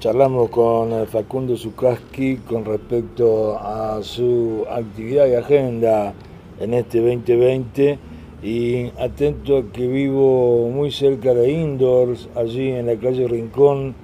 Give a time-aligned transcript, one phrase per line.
[0.00, 6.14] charlamos con eh, Facundo Zukaski con respecto a su actividad y agenda
[6.58, 7.98] en este 2020
[8.42, 13.94] y atento que vivo muy cerca de Indoors, allí en la calle Rincón,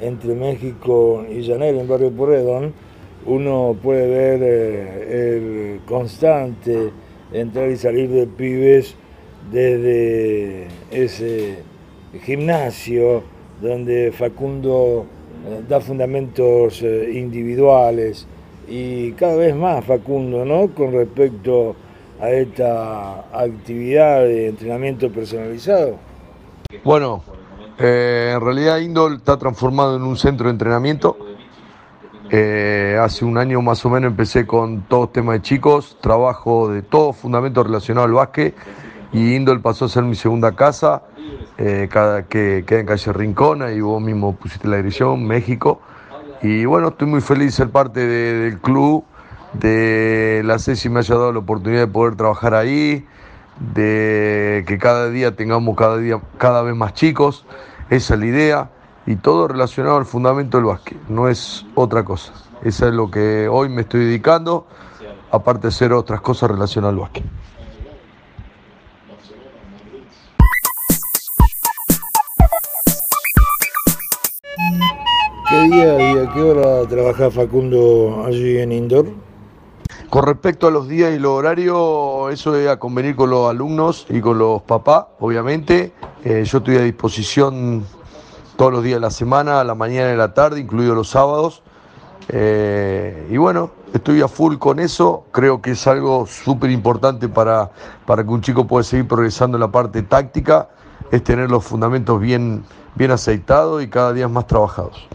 [0.00, 2.74] entre México y Llanera, en Barrio Porredón,
[3.24, 6.90] uno puede ver eh, el constante
[7.32, 8.96] entrar y salir de pibes
[9.52, 11.58] desde ese
[12.24, 13.22] gimnasio
[13.62, 15.06] donde Facundo
[15.68, 18.26] da fundamentos eh, individuales
[18.68, 20.68] y cada vez más Facundo, ¿no?
[20.74, 21.76] Con respecto
[22.20, 25.96] a esta actividad de entrenamiento personalizado.
[26.82, 27.22] Bueno,
[27.78, 31.16] eh, en realidad Indol está transformado en un centro de entrenamiento.
[33.00, 37.16] hace un año más o menos empecé con todos temas de chicos, trabajo de todos
[37.16, 38.54] fundamentos relacionados al básquet
[39.12, 41.02] y Indol pasó a ser mi segunda casa
[41.58, 45.80] eh, cada, que queda en calle Rincona y vos mismo pusiste la dirección, México.
[46.42, 49.04] Y bueno, estoy muy feliz de ser parte del club,
[49.54, 53.06] de la CESI me haya dado la oportunidad de poder trabajar ahí,
[53.74, 57.46] de que cada día tengamos cada, día, cada vez más chicos,
[57.88, 58.70] esa es la idea,
[59.06, 62.32] y todo relacionado al fundamento del básquet, no es otra cosa.
[62.62, 64.66] Esa es lo que hoy me estoy dedicando,
[65.30, 67.24] aparte de hacer otras cosas relacionadas al básquet.
[75.54, 79.06] ¿Qué día y a qué hora trabaja Facundo allí en Indoor?
[80.10, 84.04] Con respecto a los días y los horarios, eso es a convenir con los alumnos
[84.10, 85.92] y con los papás, obviamente.
[86.24, 87.84] Eh, yo estoy a disposición
[88.56, 91.08] todos los días de la semana, a la mañana y a la tarde, incluidos los
[91.08, 91.62] sábados.
[92.30, 95.24] Eh, y bueno, estoy a full con eso.
[95.30, 97.70] Creo que es algo súper importante para,
[98.06, 100.68] para que un chico pueda seguir progresando en la parte táctica,
[101.12, 102.64] es tener los fundamentos bien,
[102.96, 105.08] bien aceitados y cada día más trabajados.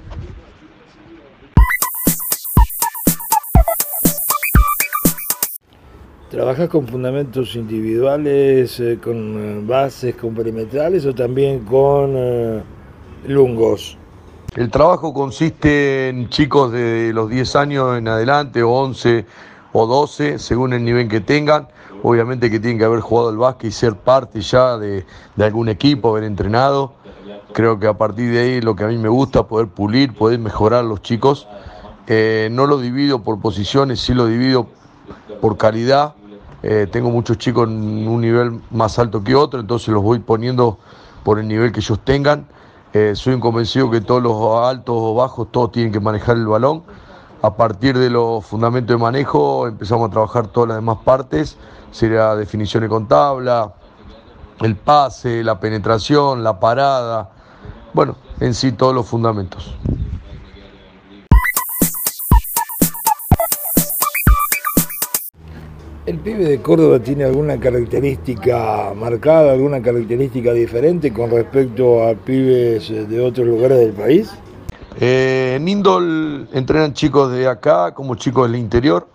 [6.30, 12.62] ¿Trabajas con fundamentos individuales, eh, con eh, bases, perimetrales o también con eh,
[13.26, 13.98] lungos?
[14.56, 19.26] El trabajo consiste en chicos de los 10 años en adelante, o 11
[19.74, 21.68] o 12, según el nivel que tengan.
[22.04, 25.06] Obviamente que tienen que haber jugado el básquet y ser parte ya de,
[25.40, 26.94] algún equipo, haber entrenado.
[27.54, 30.38] Creo que a partir de ahí lo que a mí me gusta, poder pulir, poder
[30.38, 31.48] mejorar los chicos.
[32.08, 34.68] no lo divido por posiciones, sí lo divido
[35.42, 36.14] por calidad
[36.62, 40.78] eh, tengo muchos chicos en un nivel más alto que otro, entonces los voy poniendo
[41.24, 42.48] por el nivel que ellos tengan.
[42.92, 46.84] Eh, soy convencido que todos los altos o bajos, todos tienen que manejar el balón.
[47.42, 51.58] A partir de los fundamentos de manejo empezamos a trabajar todas las demás partes,
[51.92, 53.74] sería definiciones con tabla,
[54.60, 57.30] el pase, la penetración, la parada,
[57.94, 59.74] bueno, en sí todos los fundamentos.
[66.10, 72.90] ¿El pibe de Córdoba tiene alguna característica marcada, alguna característica diferente con respecto a pibes
[72.90, 74.32] de otros lugares del país?
[75.00, 79.08] Eh, en Indol entrenan chicos de acá como chicos del interior.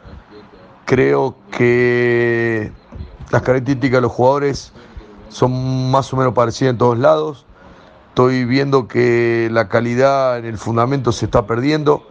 [0.85, 2.71] Creo que
[3.33, 4.73] las características de los jugadores
[5.31, 7.45] son más o menos parecidas en todos lados.
[8.11, 12.07] Estoy viendo que la calidad en el fundamento se está perdiendo.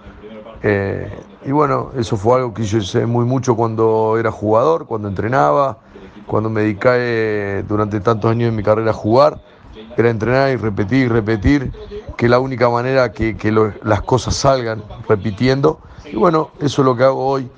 [0.62, 1.10] Eh,
[1.46, 5.78] y bueno, eso fue algo que yo hice muy mucho cuando era jugador, cuando entrenaba,
[6.26, 9.42] cuando me dediqué durante tantos años de mi carrera a jugar.
[9.98, 11.72] Era entrenar y repetir y repetir,
[12.16, 13.36] que la única manera que,
[13.84, 15.80] las cosas salgan repitiendo.
[16.06, 17.50] Y bueno, eso es lo que hago hoy.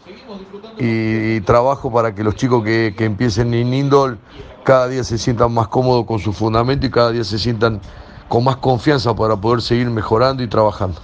[0.77, 4.17] Y, trabajo para que los chicos que, que empiecen en Indol
[4.63, 7.79] cada día se sientan más cómodos con su fundamento y cada día se sientan
[8.27, 10.99] con más confianza para poder seguir mejorando y trabajando.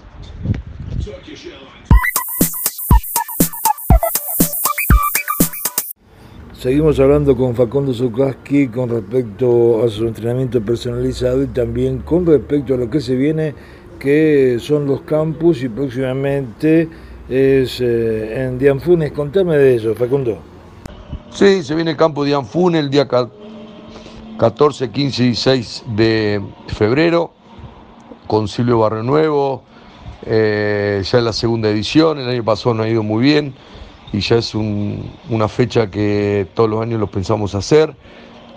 [6.61, 12.75] Seguimos hablando con Facundo Zukaski con respecto a su entrenamiento personalizado y también con respecto
[12.75, 13.55] a lo que se viene,
[13.97, 16.87] que son los campus y próximamente
[17.27, 19.11] es eh, en Dianfunes.
[19.11, 20.37] Contame de eso, Facundo.
[21.31, 27.31] Sí, se viene el campo Dianfunes el día 14, 15 y 16 de febrero
[28.27, 29.63] con Silvio Barrio Nuevo.
[30.27, 33.55] Eh, ya es la segunda edición, el año pasado no ha ido muy bien
[34.13, 37.95] y ya es una fecha que todos los años los pensamos hacer.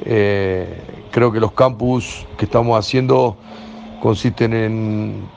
[0.04, 3.36] Eh, creo que los campus que estamos haciendo
[4.02, 5.28] consisten en,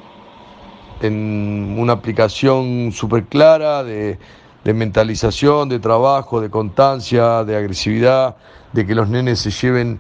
[1.01, 4.17] en una aplicación súper clara de,
[4.63, 8.35] de mentalización, de trabajo, de constancia, de agresividad,
[8.73, 9.99] de que los nenes se lleven,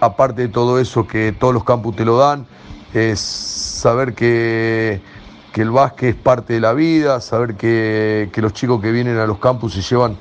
[0.00, 2.46] aparte de todo eso que todos los campus te lo dan,
[2.94, 5.00] es saber que
[5.52, 9.26] que el básquet es parte de la vida, saber que, los chicos que vienen a
[9.26, 10.16] los campus se llevan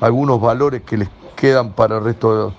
[0.00, 2.52] algunos valores que les quedan para el resto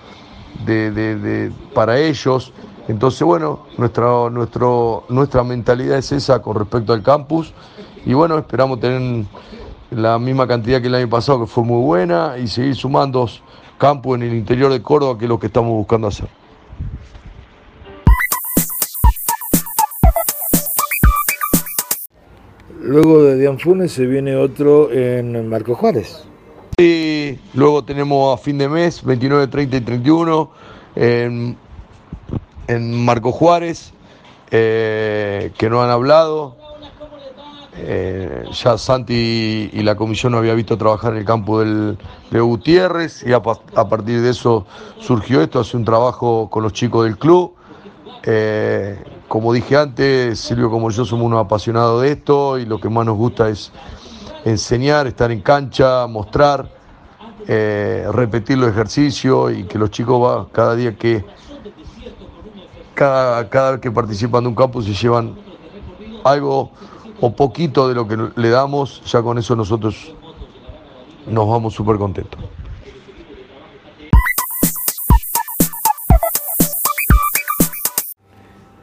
[0.66, 2.54] de, para ellos.
[2.88, 7.54] Entonces, bueno, nuestra, nuestro, nuestra mentalidad es esa con respecto al campus
[8.06, 9.26] y bueno, esperamos tener
[9.92, 13.28] la misma cantidad que el año pasado, que fue muy buena, y seguir sumando
[13.78, 16.41] campos en el interior de Córdoba, que es lo que estamos buscando hacer.
[22.92, 26.26] Luego de Dianfunes se viene otro en Marco Juárez.
[26.78, 30.52] Sí, luego tenemos a fin de mes, 29, 30 y 31,
[30.98, 31.56] en,
[32.68, 33.94] en Marco Juárez,
[34.52, 36.58] eh, que no han hablado.
[37.78, 41.98] Eh, ya Santi y la comisión no había visto trabajar en el campo del,
[42.30, 44.66] de Gutiérrez y a, partir de eso
[45.00, 47.54] surgió esto, hace un trabajo con los chicos del club.
[48.24, 49.02] Eh,
[49.32, 53.06] como dije antes, Silvio como yo somos unos apasionados de esto y lo que más
[53.06, 53.72] nos gusta es
[54.44, 56.70] enseñar, estar en cancha, mostrar,
[57.48, 61.24] eh, repetir los ejercicios y que los chicos va, cada día que
[62.94, 65.34] cada, cada vez que participan de un campo se llevan
[66.26, 66.72] algo
[67.22, 70.14] o poquito de lo que le damos, ya con eso nosotros
[71.26, 72.38] nos vamos súper contentos.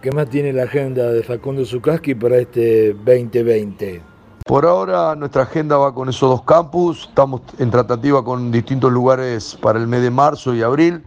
[0.00, 4.00] ¿Qué más tiene la agenda de Facundo Zukaski para este 2020?
[4.44, 9.58] Por ahora nuestra agenda va con esos dos campus, estamos en tratativa con distintos lugares
[9.60, 11.02] para el mes de marzo y abril,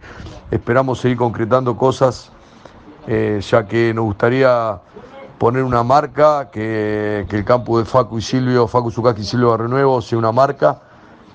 [0.50, 2.32] esperamos seguir concretando cosas,
[3.06, 4.78] eh, ya que nos gustaría
[5.38, 10.02] poner una marca, que, el campus de Facu y Silvio, Facu Zukaski y Silvio Renuevo
[10.02, 10.82] sea una marca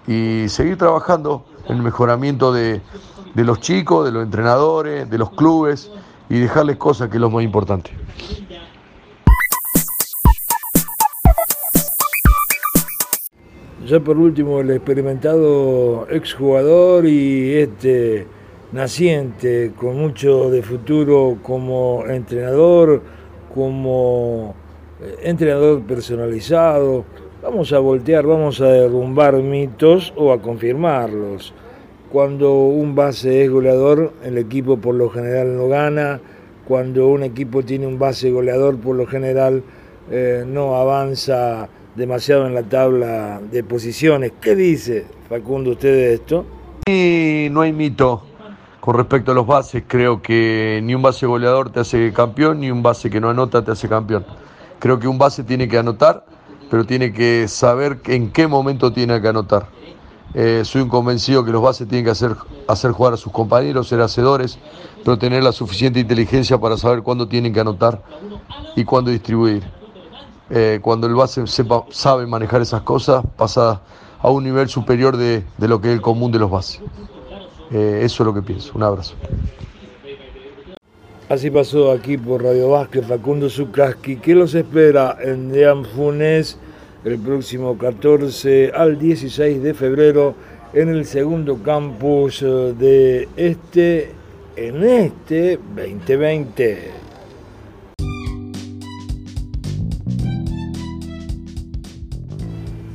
[0.05, 2.81] y seguir trabajando en el mejoramiento de
[3.33, 5.89] los chicos, de los entrenadores, de los clubes
[6.29, 7.91] y dejarles cosas que es lo más importante.
[13.87, 18.27] Ya por último, el experimentado exjugador y este
[18.73, 23.01] naciente con mucho de futuro como entrenador,
[23.53, 24.55] como
[25.01, 27.05] eh, entrenador personalizado.
[27.41, 31.53] Vamos a voltear, vamos a derrumbar mitos o a confirmarlos.
[32.11, 36.21] Cuando un base es goleador, el equipo por lo general no gana.
[36.65, 39.63] Cuando un equipo tiene un base goleador, por lo general
[40.09, 44.31] eh, no avanza demasiado en la tabla de posiciones.
[44.39, 46.45] ¿Qué dice Facundo usted de esto?
[46.87, 48.23] Y no hay mito
[48.79, 49.83] con respecto a los bases.
[49.85, 53.65] Creo que ni un base goleador te hace campeón, ni un base que no anota
[53.65, 54.25] te hace campeón.
[54.79, 56.25] Creo que un base tiene que anotar,
[56.69, 59.76] pero tiene que saber en qué momento tiene que anotar.
[60.39, 62.35] Eh, soy un convencido que los bases tienen que hacer,
[62.67, 64.59] hacer jugar a sus compañeros, ser hacedores,
[65.03, 68.03] pero tener la suficiente inteligencia para saber cuándo tienen que anotar
[68.75, 69.63] y cuándo distribuir.
[70.51, 73.81] Eh, cuando el base sepa, sabe manejar esas cosas, pasa
[74.19, 76.81] a un nivel superior de, lo que es el común de los bases.
[77.71, 78.73] Eh, eso es lo que pienso.
[78.75, 79.15] Un abrazo.
[81.29, 84.17] Así pasó aquí por Radio Vázquez Facundo Zukaski.
[84.17, 86.59] ¿Qué los espera en Dean Funes?
[87.03, 90.35] El próximo 14 al 16 de febrero
[90.73, 92.45] en el segundo campus eh,
[92.77, 94.11] de este,
[94.55, 96.91] en este 2020.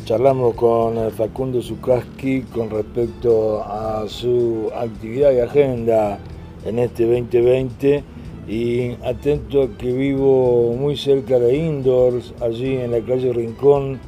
[0.05, 6.19] Charlamos con eh, Facundo Zukaski con respecto a su actividad y agenda
[6.65, 8.05] en este 2020
[8.53, 13.99] y atento a que vivo muy cerca de Indoors, allí en la calle Rincón,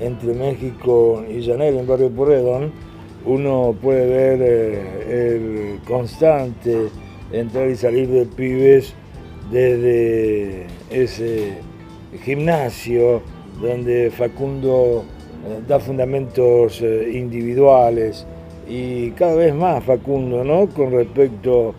[0.00, 2.72] entre México y Llanel, en Barrio Porredón,
[3.26, 6.88] uno puede ver eh, el constante
[7.30, 8.94] entrar y salir de pibes
[9.52, 11.58] desde ese
[12.24, 13.20] gimnasio
[13.60, 15.04] donde Facundo
[15.46, 18.26] eh, da fundamentos eh, individuales
[18.66, 20.68] y cada vez más Facundo, ¿no?
[20.68, 21.74] Con respecto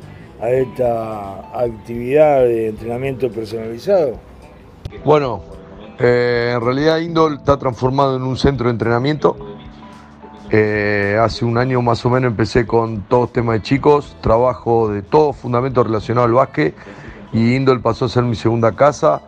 [0.49, 4.13] esta actividad de entrenamiento personalizado?
[5.05, 5.41] Bueno,
[5.99, 9.37] eh, en realidad Indol está transformado en un centro de entrenamiento.
[10.49, 15.01] Eh, hace un año más o menos empecé con todos temas de chicos, trabajo de
[15.01, 16.75] todos fundamentos relacionados al básquet
[17.31, 19.21] y Indol pasó a ser mi segunda casa,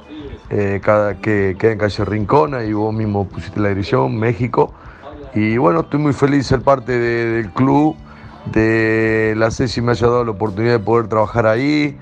[0.50, 0.82] eh,
[1.22, 4.74] que queda en calle Rincona y vos mismo pusiste la dirección, México.
[5.34, 7.96] Y bueno, estoy muy feliz de ser parte del club
[8.46, 11.98] de la CESI me haya dado la oportunidad de poder trabajar ahí,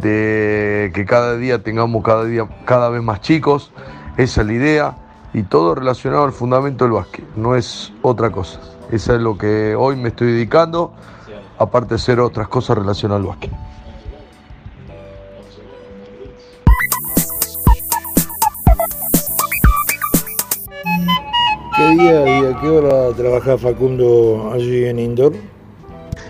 [0.00, 3.72] de que cada día tengamos cada, día, cada vez más chicos,
[4.16, 4.96] esa es la idea,
[5.32, 8.60] y todo relacionado al fundamento del básquet, no es otra cosa.
[8.90, 10.92] Eso es lo que hoy me estoy dedicando,
[11.58, 13.52] aparte de hacer otras cosas relacionadas al básquet.
[21.96, 25.32] día y a qué hora trabaja Facundo allí en Indoor?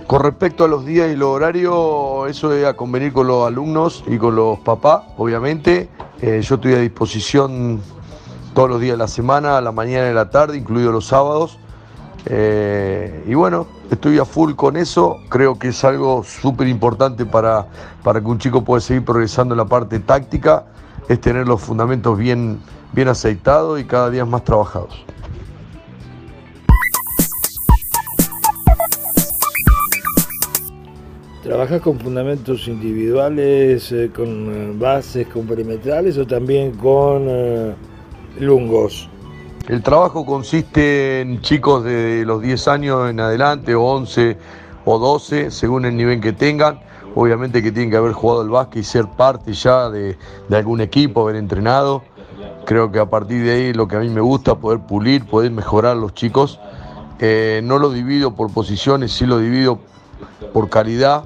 [0.08, 4.02] Con respecto a los días y los horarios, eso es a convenir con los alumnos
[4.06, 5.90] y con los papás, obviamente.
[6.22, 7.82] Eh, yo estoy a disposición
[8.54, 11.04] todos los días de la semana, a la mañana y a la tarde, incluidos los
[11.04, 11.58] sábados.
[12.24, 15.18] Eh, y bueno, estoy a full con eso.
[15.28, 17.66] Creo que es algo súper importante para,
[18.02, 20.64] para que un chico pueda seguir progresando en la parte táctica,
[21.10, 22.60] es tener los fundamentos bien,
[22.94, 25.04] bien aceitados y cada día más trabajados.
[31.48, 37.74] ¿Trabajas con fundamentos individuales, eh, con eh, bases, perimetrales o también con eh,
[38.38, 39.08] lungos?
[39.66, 44.36] El trabajo consiste en chicos de los 10 años en adelante, o 11
[44.84, 46.80] o 12, según el nivel que tengan.
[47.14, 50.18] Obviamente que tienen que haber jugado el básquet y ser parte ya de,
[50.50, 52.02] de algún equipo, haber entrenado.
[52.66, 55.50] Creo que a partir de ahí lo que a mí me gusta, poder pulir, poder
[55.50, 56.60] mejorar a los chicos.
[57.18, 59.78] no lo divido por posiciones, sí lo divido
[60.52, 61.24] por calidad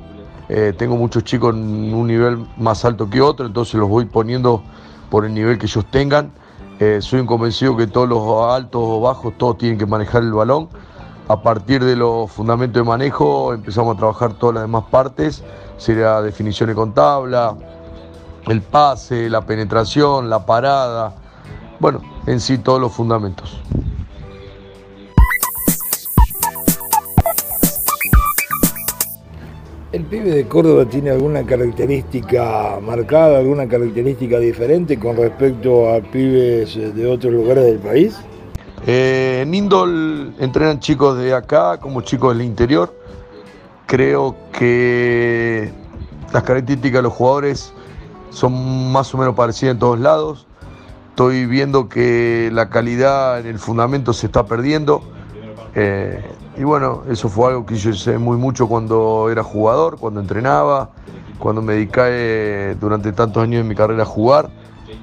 [0.55, 4.63] eh, tengo muchos chicos en un nivel más alto que otro, entonces los voy poniendo
[5.09, 6.31] por el nivel que ellos tengan.
[6.79, 10.35] Eh, soy un convencido que todos los altos o bajos, todos tienen que manejar el
[10.35, 10.69] balón.
[11.29, 15.43] A partir de los fundamentos de manejo empezamos a trabajar todas las demás partes,
[15.79, 17.57] sería definiciones con tabla,
[18.47, 21.15] el pase, la penetración, la parada,
[21.81, 23.59] bueno, en sí todos los fundamentos.
[29.93, 36.75] ¿El pibe de Córdoba tiene alguna característica marcada, alguna característica diferente con respecto a pibes
[36.75, 38.19] de otros lugares del país?
[38.87, 42.99] Eh, en Indol entrenan chicos de acá como chicos del interior.
[43.85, 45.71] Creo que
[46.33, 47.75] las características de los jugadores
[48.31, 50.47] son más o menos parecidas en todos lados.
[51.11, 55.03] Estoy viendo que la calidad en el fundamento se está perdiendo.
[55.75, 56.25] Eh,
[56.63, 60.91] y bueno, eso fue algo que yo hice muy mucho cuando era jugador, cuando entrenaba,
[61.41, 64.49] cuando me dediqué durante tantos años de mi carrera a jugar.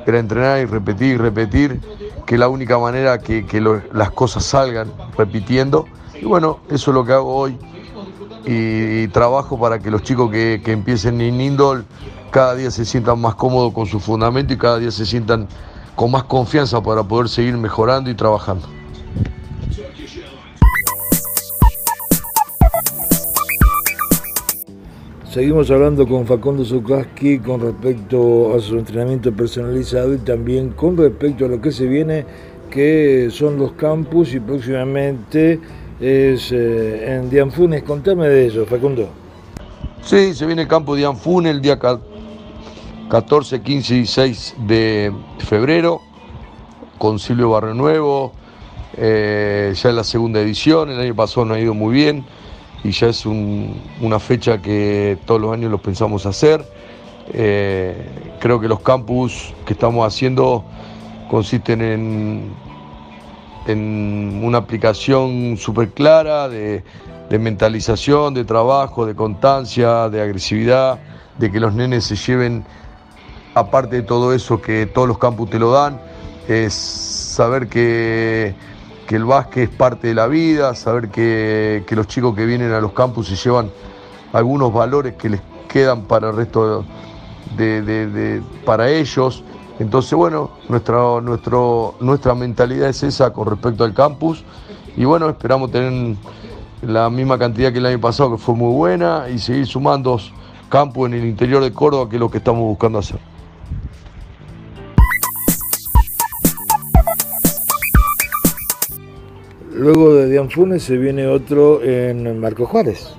[0.06, 1.82] Era entrenar y repetir y repetir,
[2.26, 3.44] que la única manera que,
[3.92, 5.86] las cosas salgan repitiendo.
[6.14, 7.58] Y bueno, eso es lo que hago hoy.
[8.46, 11.84] Y, trabajo para que los chicos que, que empiecen en Indol
[12.32, 15.46] cada día se sientan más cómodos con su fundamento y cada día se sientan
[15.98, 18.79] con más confianza para poder seguir mejorando y trabajando.
[25.40, 31.46] Seguimos hablando con Facundo Zukaski con respecto a su entrenamiento personalizado y también con respecto
[31.46, 32.26] a lo que se viene,
[32.70, 35.58] que son los campus y próximamente
[36.02, 37.84] es eh, en Dianfunes.
[37.84, 39.08] Contame de eso, Facundo.
[40.02, 41.80] Sí, se viene el campo Dianfunes el día
[43.10, 46.02] 14, 15 y 6 de febrero
[46.98, 48.34] con Silvio Barrio Nuevo.
[48.98, 52.26] Eh, ya es la segunda edición, el año pasado no ha ido muy bien
[52.84, 56.64] y ya es una fecha que todos los años los pensamos hacer.
[57.32, 57.96] Eh,
[58.40, 60.64] creo que los campus que estamos haciendo
[61.30, 62.52] consisten en,
[63.68, 66.84] en una aplicación súper clara de,
[67.30, 71.00] mentalización, de trabajo, de constancia, de agresividad,
[71.38, 72.66] de que los nenes se lleven,
[73.54, 76.02] aparte de todo eso que todos los campus te lo dan,
[76.48, 78.56] es saber que
[79.10, 82.80] que el básquet es parte de la vida, saber que, los chicos que vienen a
[82.80, 83.72] los campus se llevan
[84.34, 86.86] algunos valores que les quedan para el resto
[87.58, 89.44] de, para ellos.
[89.80, 94.44] Entonces, bueno, nuestra, nuestro, nuestra mentalidad es esa con respecto al campus.
[94.96, 96.16] Y bueno, esperamos tener
[96.84, 100.20] la misma cantidad que el año pasado, que fue muy buena, y seguir sumando
[100.70, 103.20] campus en el interior de Córdoba, que es lo que estamos buscando hacer.
[109.80, 113.16] Luego de Dianfunes se viene otro en Marco Juárez.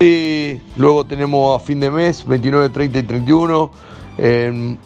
[0.00, 3.70] Y luego tenemos a fin de mes, 29, 30 y 31,
[4.18, 4.78] en,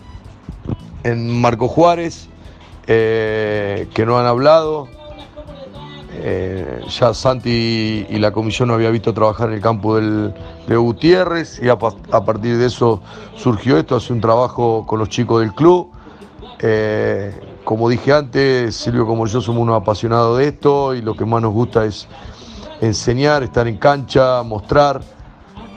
[1.40, 2.28] Marco Juárez,
[2.86, 4.88] eh, que no han hablado.
[6.16, 10.34] Eh, ya Santi y la comisión no había visto trabajar en el campo del,
[10.66, 13.02] de Gutiérrez y a, partir de eso
[13.34, 15.90] surgió esto, hace un trabajo con los chicos del club.
[16.60, 17.32] Eh,
[17.64, 21.40] como dije antes, Silvio como yo somos unos apasionados de esto y lo que más
[21.40, 22.06] nos gusta es
[22.80, 25.00] enseñar, estar en cancha, mostrar,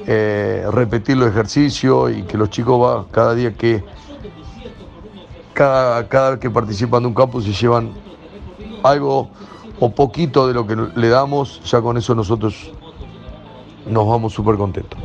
[0.05, 3.83] eh, repetir los ejercicios y que los chicos va, cada día que
[5.53, 7.91] cada, cada vez que participan de un campus se llevan
[8.83, 9.29] algo
[9.79, 12.71] o poquito de lo que le damos, ya con eso nosotros
[13.87, 14.99] nos vamos súper contentos.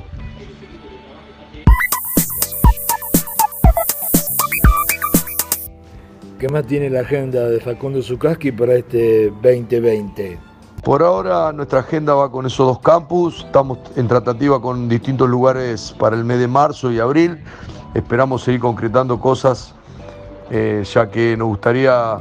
[6.42, 10.40] Que más tiene la agenda de Facundo Zukaski para este 2020?
[10.82, 15.94] Por ahora nuestra agenda va con esos dos campus, estamos en tratativa con distintos lugares
[15.96, 17.38] para el mes de marzo y abril,
[17.94, 19.72] esperamos seguir concretando cosas,
[20.50, 22.18] eh, ya que nos gustaría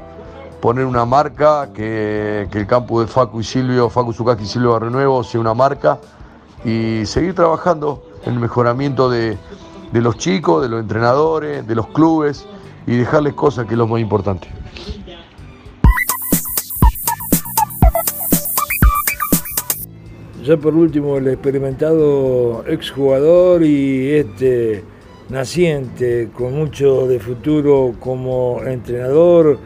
[0.61, 5.23] poner una marca, que, el campus de Facu y Silvio, Facu Zukaski y Silvio Renuevo
[5.23, 5.97] sea una marca
[6.63, 9.35] y seguir trabajando en el mejoramiento de
[9.93, 12.45] los chicos, de los entrenadores, de los clubes
[12.88, 14.47] y dejarles cosas que es lo más importante.
[20.43, 24.83] Ya por último, el experimentado exjugador y este
[25.29, 29.59] naciente con mucho de futuro como entrenador,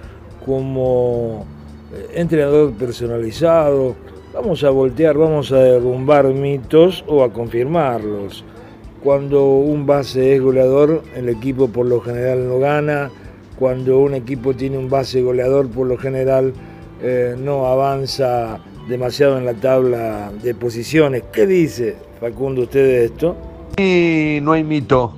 [0.45, 1.45] como
[1.93, 3.95] eh, entrenador personalizado.
[4.33, 8.43] Vamos a voltear, vamos a derrumbar mitos o a confirmarlos.
[9.05, 13.11] Cuando un base es goleador, el equipo por lo general no gana.
[13.55, 16.53] Cuando un equipo tiene un base goleador, por lo general
[17.03, 18.57] eh, no avanza
[18.89, 21.21] demasiado en la tabla de posiciones.
[21.31, 23.35] ¿Qué dice Facundo usted de esto?
[23.77, 25.13] Y no hay mito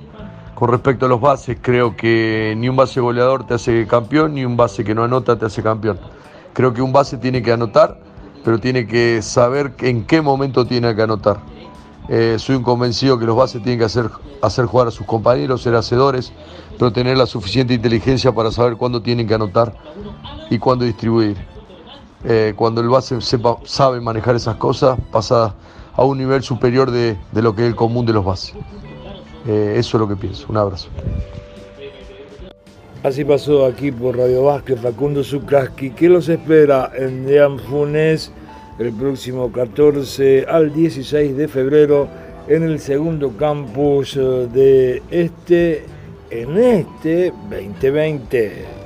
[0.54, 1.56] con respecto a los bases.
[1.58, 5.38] Creo que ni un base goleador te hace campeón, ni un base que no anota
[5.38, 5.98] te hace campeón.
[6.52, 7.98] Creo que un base tiene que anotar,
[8.44, 11.38] pero tiene que saber en qué momento tiene que anotar.
[12.08, 14.08] Eh, soy un convencido que los bases tienen que hacer,
[14.40, 16.32] hacer jugar a sus compañeros, ser hacedores,
[16.78, 19.74] pero tener la suficiente inteligencia para saber cuándo tienen que anotar
[20.48, 21.36] y cuándo distribuir.
[22.24, 25.54] Eh, cuando el base sepa, sabe manejar esas cosas, pasa
[25.94, 28.54] a un nivel superior de, lo que es el común de los bases.
[29.46, 30.46] Eh, eso es lo que pienso.
[30.48, 30.88] Un abrazo.
[33.02, 35.90] Así pasó aquí por Radio Vázquez Facundo Zukaski.
[35.90, 38.32] ¿Qué los espera en Dean Funes
[38.78, 42.08] el próximo 14 al 16 de febrero
[42.46, 45.84] en el segundo campus de este,
[46.30, 48.78] en este 2020?